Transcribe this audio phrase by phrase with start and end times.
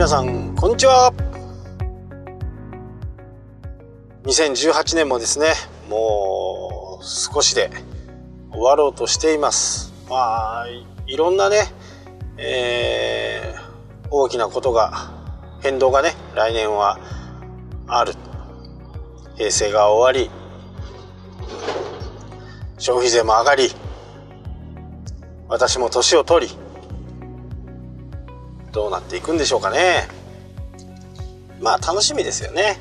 [0.00, 1.12] 皆さんこんにちは。
[4.24, 5.48] 2018年もですね
[5.90, 7.70] もう少しで
[8.50, 9.92] 終わろうとしています。
[10.08, 10.66] まあ
[11.06, 11.64] いろんなね、
[12.38, 15.10] えー、大きなことが
[15.60, 16.98] 変動がね来年は
[17.86, 18.14] ある。
[19.36, 20.30] 平成が終わり。
[22.78, 23.68] 消費税も上がり。
[25.46, 26.59] 私も年を取り
[28.72, 30.08] どうなっていくんでしょうかね。
[31.60, 32.78] まあ楽しみですよね。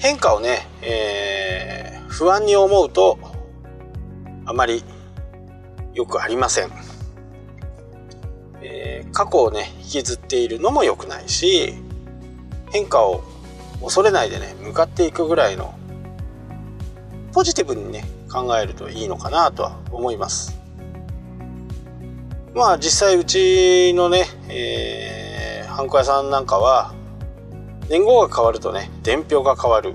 [0.00, 3.18] 変化をね、えー、不安に思うと
[4.46, 4.82] あまり
[5.92, 6.70] よくありません、
[8.62, 11.74] えー、過去をね引きずっているのも良くないし
[12.72, 13.22] 変化を
[13.82, 15.74] 恐れないでね向かっていくぐらいの
[17.32, 20.59] ポジティブにね考えるといいのかなとは思います。
[22.54, 26.94] まあ実際うちのね、えー、ハンコ屋さんなんかは
[27.88, 29.94] 年号が変わるとね伝票が変わる、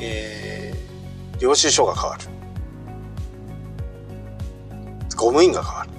[0.00, 2.24] えー、領収書が変わる。
[5.16, 5.90] 公務員が変わる。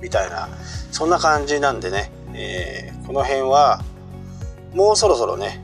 [0.00, 0.48] みたいな。
[0.92, 3.82] そんな感じなんでね、えー、この辺は
[4.72, 5.60] もうそろそろね、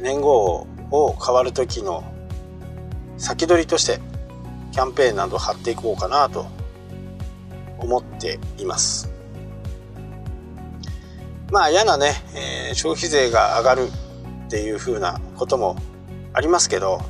[0.00, 2.04] 年号を変わる時の
[3.16, 3.98] 先取りとして
[4.74, 6.48] キャンペーンなど貼っていこうかなと
[7.78, 9.08] 思っています。
[11.52, 13.88] まあ嫌なね、えー、消費税が上がる
[14.46, 15.76] っていうふうなことも
[16.32, 17.00] ありますけど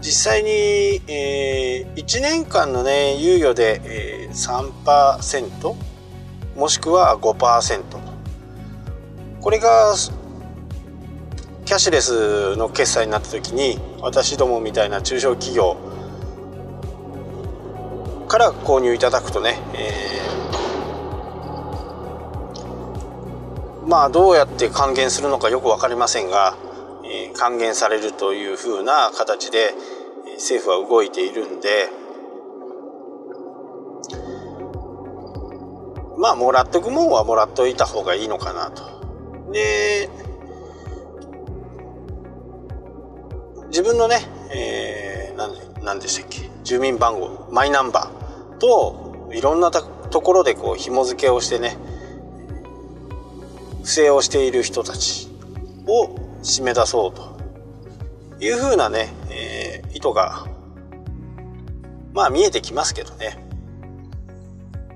[0.00, 0.50] 実際に、
[1.06, 5.76] えー、1年間のね猶予で、えー、3%
[6.56, 7.82] もしくは5%
[9.40, 9.94] これが
[11.64, 15.76] キャッシュレスの決済になった時に私どもみたいな中小企業
[18.28, 26.56] から購入いただくとね、えー、まあどうやって還元するのかよく分かりませんが、
[27.04, 29.72] えー、還元されるというふうな形で
[30.34, 31.88] 政府は動いているんで
[36.18, 38.98] まあもらっとくもんはもらっといた方がいいのかなと。
[39.52, 40.10] で
[43.78, 51.76] 自分のね、えー、なんでしたっけ住民番号マイナンバーといろんなところでこう紐付けをしてね
[53.84, 55.28] 不正をしている人たち
[55.86, 56.08] を
[56.42, 57.38] 締め出そうと
[58.44, 60.44] いうふうなね、えー、意図が
[62.12, 63.38] まあ見えてきますけどね。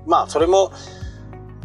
[0.05, 0.73] まあそれも、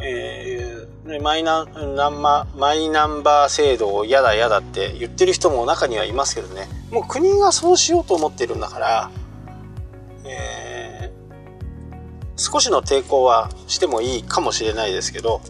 [0.01, 6.78] えー、マイナンママイナンバー制度を嫌だ嫌だって言ってる人も中にはいますけどね。
[6.91, 9.11] もう国がそうしようと思ってるんだから、
[10.25, 15.41] えー、少しの抵抗はしてもいいかもしれないですけど、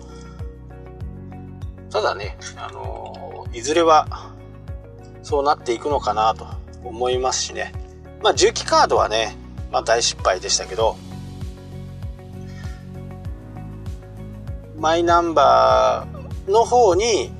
[1.91, 4.33] ただね、あのー、いずれは
[5.23, 6.47] そうなっていくのかなと
[6.85, 7.73] 思いますしね。
[8.23, 9.37] まあ、重機カードはね、
[9.71, 10.97] まあ大失敗でしたけど、
[14.77, 17.33] マイナンバーの方に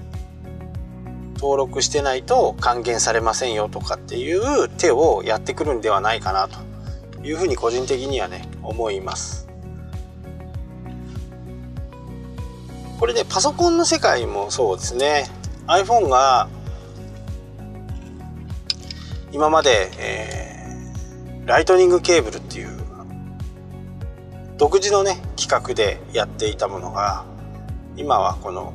[1.39, 6.59] 登録してないと還元されませんよとかっていう手をやってくるんではないかなと
[7.25, 9.49] いうふうに個人的にはね思います。
[12.99, 15.31] これねパソコンの世界もそうですね。
[15.69, 16.49] iPhone が
[19.31, 22.69] 今まで、えー、ライトニングケーブルっていう
[24.57, 27.25] 独自のね企画でやっていたものが
[27.97, 28.73] 今はこの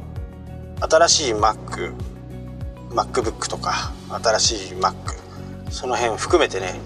[0.79, 2.12] 新しい Mac
[2.93, 3.91] MacBook とか
[4.23, 4.93] 新しい Mac
[5.69, 6.79] その辺含めてね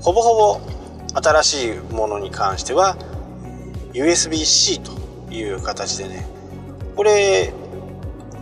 [0.00, 0.60] ほぼほぼ
[1.20, 2.96] 新しいものに関しては
[3.92, 6.26] USB-C という形でね
[6.96, 7.52] これ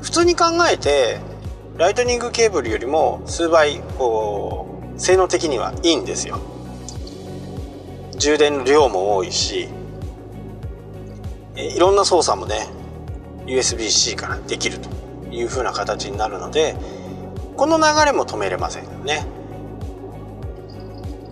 [0.03, 1.19] 普通に考えて
[1.77, 6.39] ライトニングケーブルよりも数倍こう性能的にはいいんですよ。
[8.17, 9.69] 充電の量も多いし
[11.55, 12.67] いろんな操作もね
[13.47, 14.89] USB-C からできると。
[15.37, 16.77] いう風な形になるので
[17.57, 19.27] この流れも止めれませんね。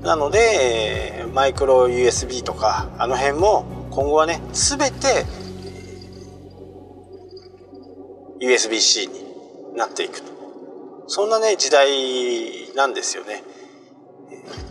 [0.03, 5.25] なのでマイクロ USB とかあの辺も今後はね全て
[8.41, 10.33] USB-C になっていくと。
[11.07, 13.43] そんなね時代なんですよね。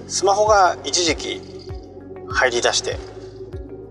[0.08, 1.42] スマホが一時期
[2.30, 2.98] 入り出して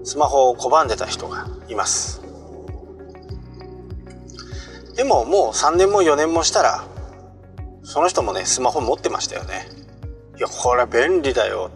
[0.05, 2.22] スマホを拒んでた人がいます。
[4.97, 6.85] でももう3年も4年もしたら
[7.83, 9.67] その人もねスマホ持ってましたよね。
[10.39, 11.71] いやこれ便利だよ。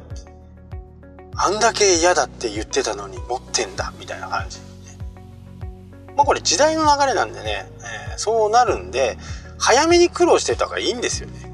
[1.34, 4.58] あんだけ嫌だって言ってたのに持ってんだみたいな感じ、
[6.16, 7.68] まあこれ時代の流れなんでね、
[8.10, 9.18] えー、そうなるんで
[9.58, 11.52] 早めに苦労してた方がいいんですよね。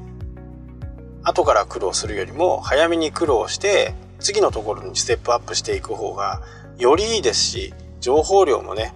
[1.23, 6.41] 後から苦労するよりも早めに苦労して次のところにステップアップしていく方が
[6.77, 8.93] よりいいですし情報量もね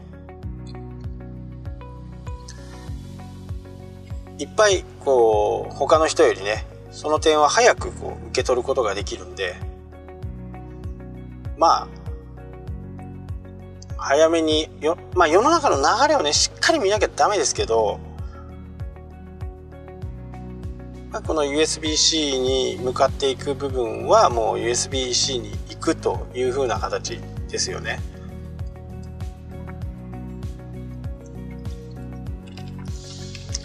[4.40, 9.56] いっぱいこう他の人よりねその点は早くこう受け取ることができるんで
[11.58, 11.88] まあ
[13.98, 18.00] 早めによ、まあ、世の中の流れをねしっかり見なきゃダメですけど、
[21.12, 27.20] まあ、この USB-C に向かっていく部分はもう USB-C に行くという風な形
[27.50, 28.00] ですよね。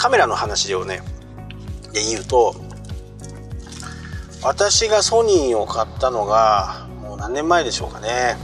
[0.03, 1.01] カメラの話をね
[1.93, 2.57] で言うと
[4.43, 8.37] 私がソニーを買ったのがもう何年前でしょうかね。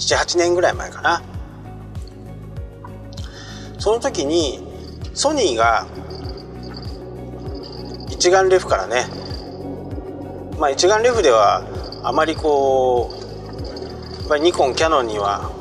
[0.00, 1.22] 78年ぐらい前かな。
[3.78, 4.58] その時に
[5.14, 5.86] ソニーが
[8.10, 9.04] 一眼レフからね
[10.58, 11.62] まあ一眼レフでは
[12.02, 15.59] あまりこうやっぱりニコンキヤノンには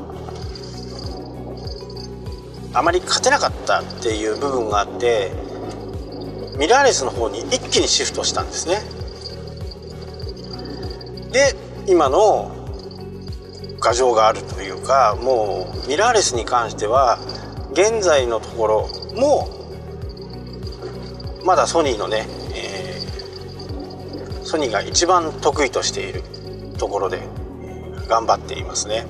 [2.74, 5.32] あまり勝てなかったっていう部分があって
[6.58, 8.82] ミラーレスの方に一気にシフトしたんですね
[11.32, 11.56] で
[11.88, 12.56] 今の
[13.82, 17.18] 牙城があるというかもうミラーレスに関しては
[17.72, 19.48] 現在のところも
[21.46, 26.24] まだソニーのね、えー、ソニーが一番得意としている
[26.78, 27.22] ところで
[28.08, 29.06] 頑張っていますね。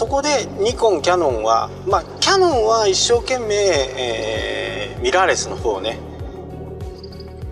[0.00, 5.98] そこでニコンキャノンはまあキャノンは一生懸命、えー、ミラーレスの方をね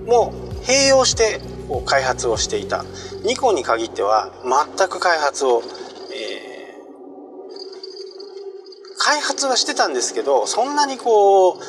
[0.06, 2.86] もう併用してこう開発をしていた。
[3.22, 4.32] ニコンに限っては
[4.76, 11.62] 全く開発を、えー、開発はしてたんですけどそんなにこう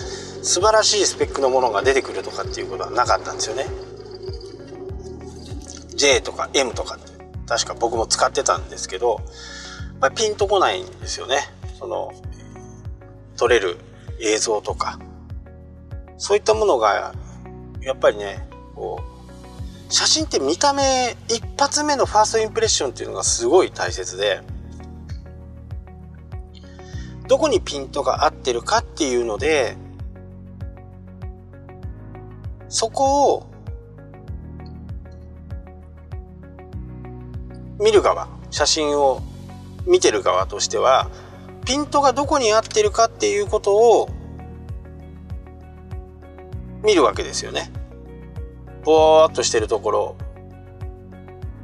[0.46, 3.66] 素晴らしいスペックのものが出てくるとかっていうことはなかったんですよね。
[5.96, 6.98] J とか M とか
[7.48, 9.20] 確か僕も使ってたんですけど
[10.00, 11.40] まあ、ピンとこないんですよね。
[11.78, 12.12] その、
[13.38, 13.78] 撮れる
[14.20, 15.00] 映像とか。
[16.18, 17.14] そういったものが、
[17.82, 24.42] やっぱりね、こう、写真って見た目、一発目のファーストインプレッションっていうのがすごい大切で、
[27.28, 29.78] どこにピントが合ってるかっていうので、
[32.70, 33.50] そこを
[37.80, 39.22] 見る側、写真を
[39.90, 41.10] 見てる側としては
[41.66, 44.10] ピントがどこに合ってるかっていうことを
[46.84, 47.72] 見るわけですよね。
[48.86, 50.16] ぼーっとしてるところ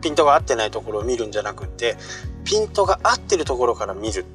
[0.01, 1.95] ピントが合ってないところを見るんじゃなくって
[2.43, 4.25] ピントが合ってるところから見る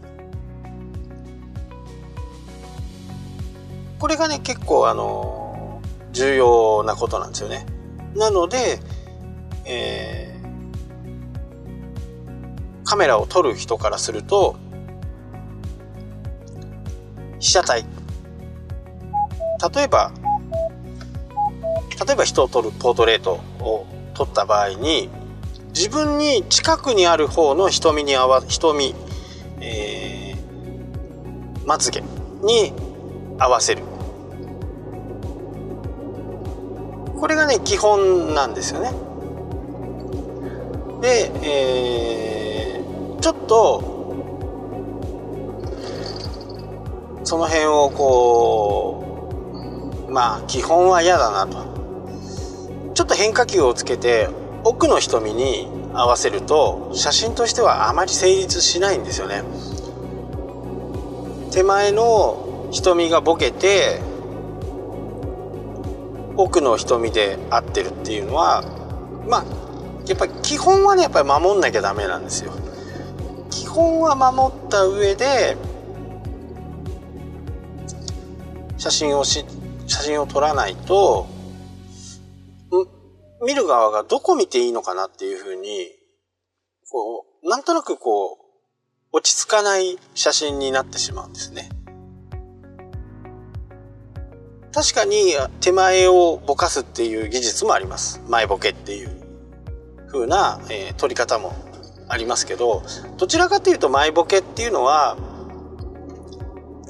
[3.99, 5.83] これがね結構あの
[6.13, 7.67] 重要なことなんですよね。
[8.15, 8.81] なので、
[9.67, 10.30] えー
[12.91, 14.57] カメラを撮る人からすると
[17.39, 17.87] 被写体。
[19.73, 20.11] 例えば
[22.05, 25.09] 例えば人を撮るポートレートを撮った場合に
[25.69, 28.97] 自分に近くにある方の瞳に合わ瞳、
[29.61, 32.03] えー、まつげ
[32.43, 32.73] に
[33.39, 33.85] 合わせる。
[37.21, 38.91] これがね基本なんですよね。
[41.01, 42.40] で、えー
[43.21, 44.01] ちょっと
[47.25, 49.05] その辺をこ
[50.09, 51.71] うまあ基本は嫌だなと。
[52.95, 54.29] ちょっと変化球をつけて
[54.65, 59.43] 奥の瞳に合わせると写真としてはあまり成立しないんですよね。
[61.51, 64.01] 手前の瞳がボケて
[66.37, 68.63] 奥の瞳で合ってるっていうのは
[69.27, 69.45] まあ
[70.07, 72.53] やっぱり基本はねやっぱり守んなきゃダメなんですよ。
[73.71, 75.57] 本は守った上で
[78.77, 79.45] 写真をし
[79.87, 81.27] 写真を撮らないと
[83.45, 85.89] 見る側がどこ見ていいのかなっていうふうに
[86.91, 88.37] こうなんとなくこう
[89.13, 91.69] 落ち着かない写真になってしまうんですね。
[94.73, 98.23] 確かに手前をぼかすっていう技術もあります。
[98.29, 99.11] 前ボケっていう
[100.13, 101.53] 風な、えー、撮り方も
[102.11, 102.83] ありますけど
[103.17, 105.17] どちらかというとマイボケっていうのは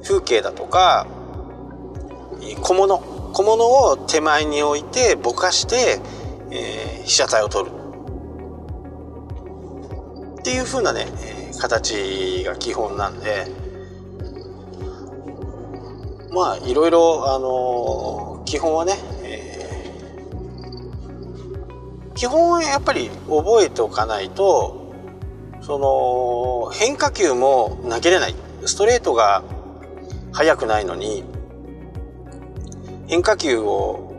[0.03, 1.07] 風景だとか
[2.62, 2.99] 小物
[3.33, 6.00] 小物を手前に置いてぼかして、
[6.50, 7.71] えー、被写体を撮る。
[10.41, 11.07] っていう風なね、
[11.61, 13.47] 形が基本なんで
[16.33, 24.80] まあいろいろあのー、基本はね、えー、基本はやっぱり覚えておかないと
[25.71, 28.35] その変化球も投げれない
[28.67, 29.45] ストレートが
[30.33, 31.23] 速くないのに
[33.07, 34.12] 変化球を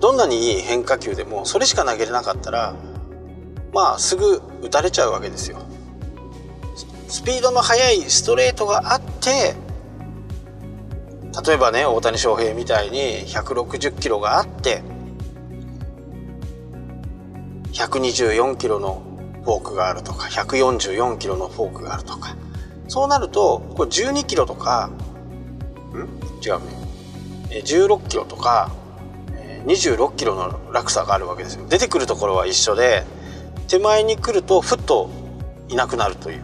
[0.00, 2.74] どんなにいい変化球でもそれしか投げれなかったら
[3.72, 5.60] まあすぐ打たれちゃうわけですよ。
[7.06, 9.54] スピードの速いストレートがあって
[11.46, 14.82] 例えばね大谷翔平みたいに160キロがあって
[17.74, 19.07] 124キロの
[19.48, 22.36] フォークがあるとか144キロのフォークがあるとか。
[22.86, 24.90] そうなるとこれ12キロとか
[25.94, 25.96] ん？
[26.46, 27.62] 違うね。
[27.64, 28.70] 16キロとか
[29.64, 31.66] 26キロの落差があるわけですよ。
[31.66, 33.04] 出てくるところは一緒で
[33.68, 35.08] 手前に来るとふっと
[35.70, 36.42] いなくなるという。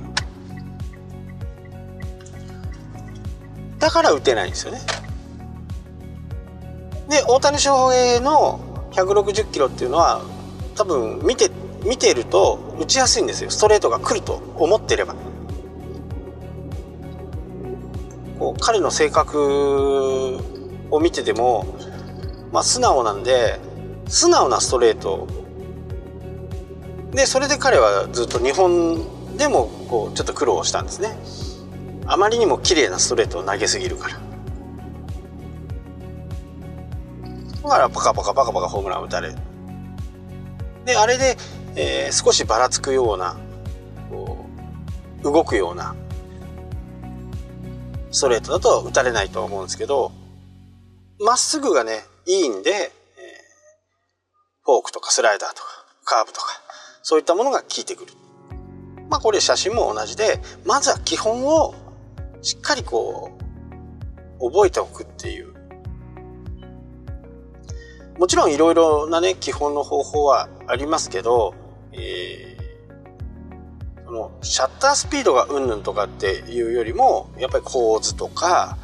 [3.79, 4.81] だから打てないんですよね。
[7.11, 8.61] で大谷翔平の
[8.93, 10.23] 160キロっていうのは
[10.75, 11.51] 多分見て
[11.85, 13.51] 見てると打ちやすいんですよ。
[13.51, 15.15] ストレートが来ると思ってれば。
[18.39, 20.39] こう彼の性格
[20.91, 21.67] を見てても
[22.55, 23.59] まあ、素直なんで
[24.07, 25.27] 素直なストレート。
[27.11, 31.19] でそれで彼はずっと日本でもこうちょっと苦労したんですね。
[32.07, 34.21] あまりにも綺麗なストレートを投げすぎるから。
[37.65, 39.35] だからパカパカパカパカホームラン打たれる。
[40.85, 41.37] であれで、
[41.77, 43.37] えー、少しばらつくような
[44.11, 44.47] こ
[45.21, 45.95] う動くような
[48.13, 50.13] ストレートだと打たれないと思うんですけど
[51.19, 52.91] まっすぐがねいいんで、えー、
[54.65, 55.63] フォークとかスライダーとか
[56.05, 56.47] カーブとか
[57.03, 58.13] そういったものが効いてくる。
[59.11, 61.75] まあこれ写真も同じでまずは基本を
[62.41, 63.37] しっかりこ
[64.41, 65.55] う覚えておくっていう
[68.19, 71.55] もちろんいろいろなね基本の方法はありますけど、
[74.45, 78.77] シャッタースピードがうんぬんとかっていうよりもやっぱり構図とか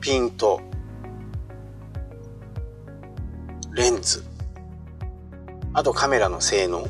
[0.00, 0.60] ピント
[3.74, 4.22] レンズ、
[5.72, 6.86] あとカメラの性能、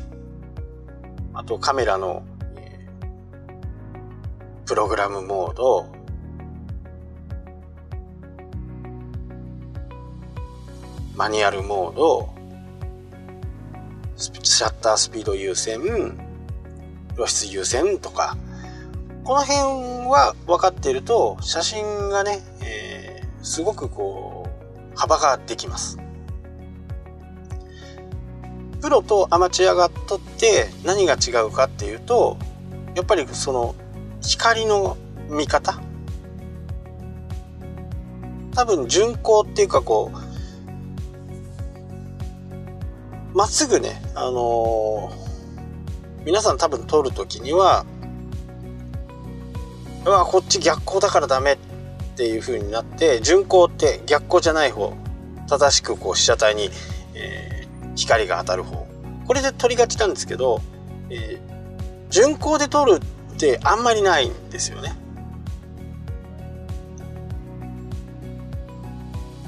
[1.33, 2.23] あとカメラの、
[4.65, 5.87] プログラムモード、
[11.15, 12.33] マニュアルモード、
[14.17, 15.79] シャッタースピード優先、
[17.15, 18.37] 露出優先とか、
[19.23, 24.49] この辺は分かっていると写真がね、えー、すごくこ
[24.93, 25.97] う幅ができます。
[28.83, 32.37] プロとアマチュアがとって何が違うかっていうと
[32.95, 33.75] やっぱりその
[34.21, 34.97] 光の
[35.29, 35.79] 見方
[38.53, 40.17] 多分巡光っていうかこう
[43.37, 45.22] まっすぐねあのー、
[46.25, 47.85] 皆さん多分撮る時には
[50.05, 51.57] うわこっち逆光だからダメっ
[52.15, 54.93] ていう風になって巡光って逆光じゃない方
[55.47, 56.69] 正しくこう被写体に、
[57.13, 57.53] えー
[57.95, 58.87] 光が当たる方。
[59.25, 60.61] これで撮りがちなんですけど、
[61.09, 62.99] えー、巡光で撮る
[63.33, 64.95] ってあんまりないんですよね。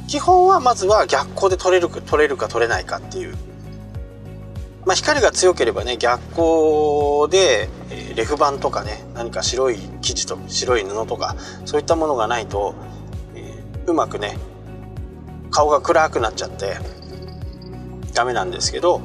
[0.07, 3.35] 基本はまずは逆光で撮れるか撮れるか撮れないかっていう
[4.85, 12.75] まあ光が強ければね逆光で、え、レフ板とかね何か白い生地と白い布とかそういったものがないと、
[13.35, 14.37] えー、うまくね
[15.49, 16.77] 顔が暗くなっちゃって
[18.13, 19.01] ダメなんですけど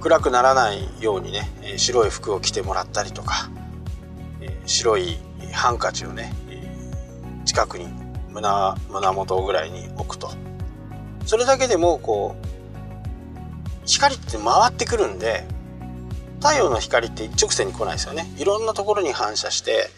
[0.00, 3.50] 暗くならないようにね白い服を着てもらったりとか
[4.66, 5.18] 白い
[5.52, 6.32] ハンカチをね
[7.44, 7.88] 近くに
[8.30, 10.30] 胸胸元ぐらいに置くと。
[11.26, 12.43] それだけでもこう
[13.86, 15.44] 光って回ってくるんで
[16.40, 19.88] 太陽の光って一直線に来ないですよねいろんなところに反射して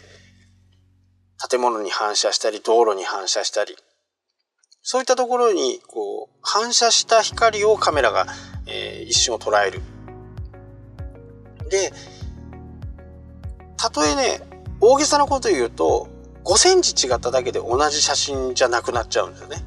[1.49, 3.75] 建物に反射したり道路に反射したり
[4.89, 8.25] そういったところにこう反射した光をカメラが、
[8.67, 9.81] えー、一瞬を捉える。
[11.69, 11.91] で、
[13.75, 14.39] たとえね、
[14.79, 16.07] 大げさなこと言うと、
[16.45, 19.57] 5センチ違っただけで同じ写真じゃなくなっちゃうんですよね。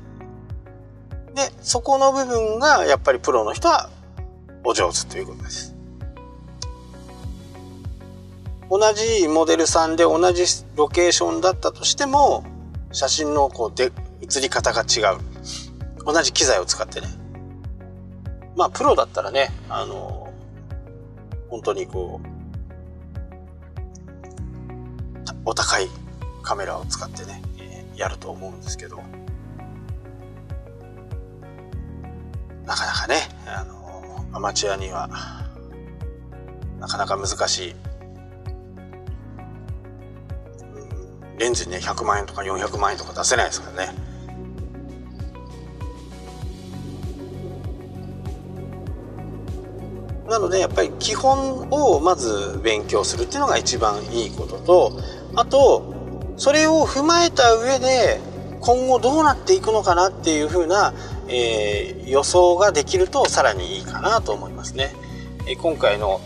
[1.35, 3.91] で、そこの部分がやっぱりプロの人は
[4.65, 5.75] お上手ということです。
[8.71, 10.45] 同じモデルさんで同じ
[10.77, 12.45] ロケーションだったとしても、
[12.93, 13.91] 写真のこうで
[14.23, 15.19] 映り方が違う。
[16.05, 17.09] 同じ機材を使ってね。
[18.57, 20.33] まあプロだったらねあの
[21.49, 22.29] 本当にこう
[25.45, 25.89] お高い
[26.43, 27.43] カメラを使ってね、
[27.97, 29.03] やると思うんですけど。
[32.67, 33.80] なかなかねあの
[34.33, 35.09] アマチュアには
[36.79, 37.75] なかなか難しい。
[41.39, 43.95] レンズにね100万円とか400万円とか出せないですからね。
[50.29, 54.93] なのでやっぱり基本をまず勉強するっていうのが一番いいことと
[55.35, 58.21] あとそれを踏まえた上で
[58.61, 60.93] 今後どうなっていくのかなっていうふうな、
[61.31, 64.95] えー、予想ができるとさらにいいかなと思いますね。
[65.47, 66.21] え、今回の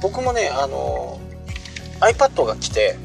[0.00, 1.18] 僕もねあの
[2.00, 2.96] iPad が来て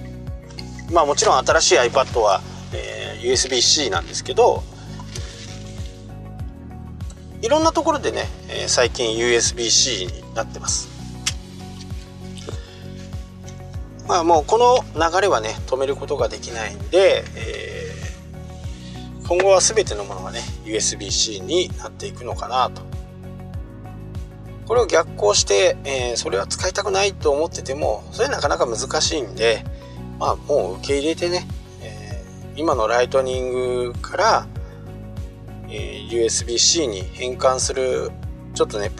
[0.92, 2.42] まあもちろん新しい iPad は、
[2.74, 4.64] えー、USB-C なんですけど
[7.42, 10.99] いろんなところでね、え、最近 USB-C になってます
[14.10, 22.82] まあもうこの流れはね止めることができないんで、えー、今後は全てのものがね USB-C になっていくのかなと。
[24.66, 29.64] これを逆行して、えー、それは使いたくないと思っててもそれはなかなか難しいんで
[30.20, 31.48] まあもう受け入れてね、
[31.82, 34.48] えー、今のライトニングから、
[35.70, 38.12] えー、USB-C に変換する
[38.56, 38.92] ちょっとね、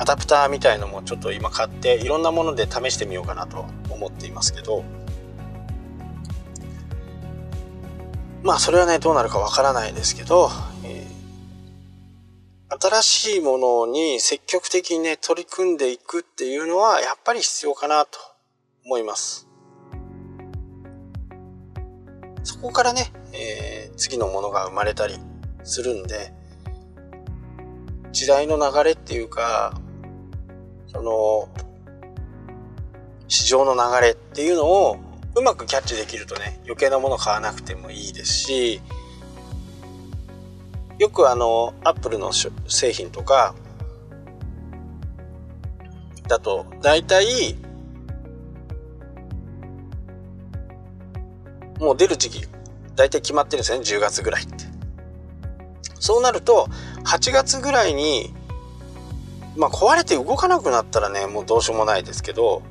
[0.00, 4.82] アダプターみたいのもちょっと今買っていろんなもので試してみようかなと思っていますけど
[8.42, 10.50] まあそれはねどうなるかわからないですけど
[12.82, 18.18] 新しいものに積極的にね、取り組んでいくっていうのは、やっぱり必要かなと
[18.86, 19.48] 思います。
[22.44, 25.18] そこからね、えー、次のものが生まれたり
[25.64, 26.32] するんで、
[28.12, 29.74] 時代の流れっていうか、
[30.92, 31.48] その、
[33.28, 34.98] 市場の流れっていうのを
[35.36, 38.80] うまくキャッチできるとね、余計なもの買わなくてもいいですし、
[40.98, 43.54] よくあの、アップルの製品とか、
[46.26, 47.56] だと、大体、
[51.78, 52.48] もう出る時期、
[52.96, 54.64] 大体決まってるんですね、10月ぐらいって。
[55.98, 56.68] そうなると、
[57.04, 58.34] 8月ぐらいに、
[59.60, 62.62] まあ壊れて動かなくなったらね、もうどうしようもないですけど、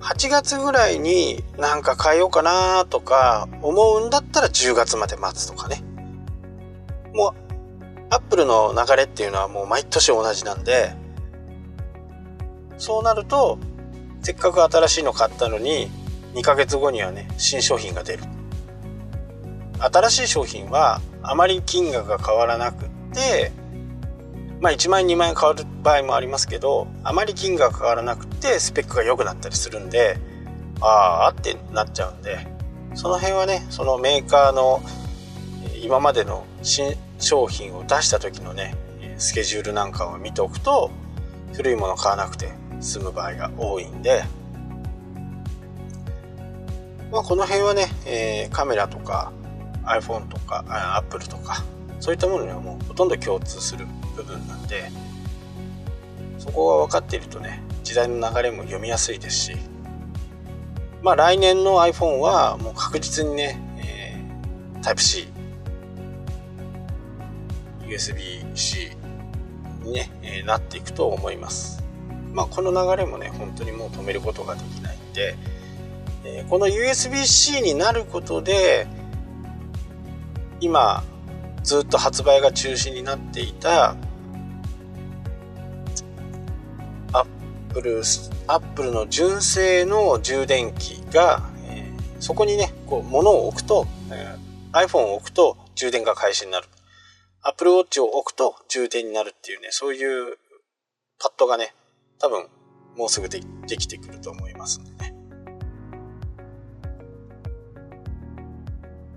[0.00, 5.82] 8月ぐらいになんか変えようかなとか思うんだったら10月まで待つとかね。
[7.14, 7.46] もう
[8.10, 10.92] アップルの流れっていうのはもう毎年同じなんで、
[12.76, 13.58] そうなると、
[14.22, 15.90] せっかく新しいの買ったのに、
[16.34, 18.24] 2ヶ月後にはね、新商品が出る。
[19.78, 23.52] 新しい商品はあまり金額が変わらなくって、
[24.60, 30.18] まあ1万円2万円変わる場合もありますけど、あまり金額変わらなくてスペックが良くなったりするんで、
[30.80, 32.46] ああってなっちゃうんで、
[32.94, 34.82] その辺はね、そのメーカーの
[35.82, 38.74] 今までの新商品を出した時のね
[39.18, 40.90] スケジュールなんかを見ておくと
[41.52, 44.24] 古いもの買わなくて済む場合が多いんで、
[47.10, 49.32] まあ、この辺はね、えー、カメラとか
[49.84, 50.64] iPhone とか
[50.96, 51.64] Apple とか
[52.00, 54.90] そういったものにはもうほとんど共通する部分なんで
[56.38, 59.56] そこが分かっているとね時代の流れも読みやすいですし
[61.02, 65.36] まあ来年の iPhone はもう確実にね、えー、Type-C
[67.86, 68.90] USB-C
[69.84, 71.82] にね、えー、なっていくと思います。
[72.32, 75.36] まあ、この流れもね、本当にもう止めることができないんで、
[76.24, 78.86] えー、この USB-C になることで、
[80.60, 81.04] 今、
[81.66, 83.96] ずっと発売が中止になっていた、
[87.12, 87.26] アッ
[87.74, 88.02] プル、
[88.46, 96.68] アップルの純正の充電器が、えー、そこにね、こう、物を置くと、えー、iPhone を置くと充電が開始になる。
[97.42, 100.38] Apple Watch を置くと充電になるっていうね、そういう
[101.18, 101.74] パッドがね、
[102.20, 102.46] 多分
[102.96, 104.95] もうすぐでできてくると思いますね。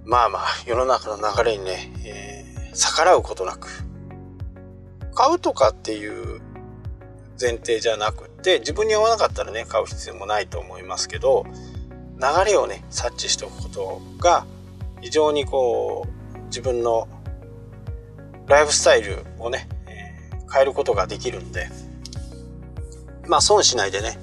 [0.09, 3.67] まあまあ、世の中の流れにね、えー、逆らうことなく、
[5.13, 6.41] 買うとかっていう
[7.39, 11.45] 前提じゃなくて、自分に合わなかったらね、買う必要もないと思いますけど、
[12.17, 14.47] 流れをね、察知しておくことが、
[14.99, 17.07] 非常にこう、自分の
[18.47, 21.69] ライフスタイルをね、えー、変えることができるんで、
[23.27, 24.17] まあ損しないでね、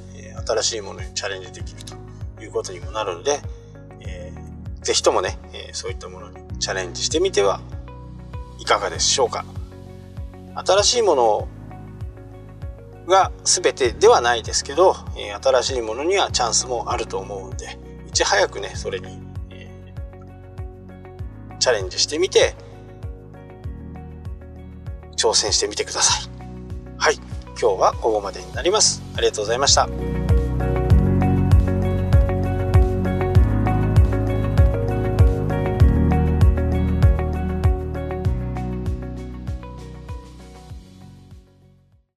[0.44, 3.40] 新しいものにチャレンジできるということにもなるので、
[4.86, 7.60] えー、ぜひともね、えそういったものにチャレンジしてみては
[8.58, 9.44] いかがでしょうか。
[10.54, 11.48] 新しいもの
[13.06, 19.06] が全てではないですけど、え新しいものにはチャンスもあると思うんで、いち早くね、それに、
[19.50, 22.54] えー、チャレンジしてみて、
[25.16, 26.30] 挑戦してみてください。
[26.98, 27.16] はい。
[27.60, 29.02] 今日はここまでになります。
[29.16, 29.88] ありがとうございました。